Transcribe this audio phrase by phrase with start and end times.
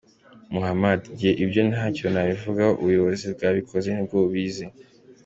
[0.53, 4.65] Muhamud: Njye ibyo ntacyo nabivugaho ubuyobozi bwabikoze nibwo bubizi.